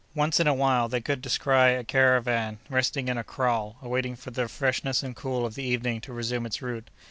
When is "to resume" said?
6.01-6.43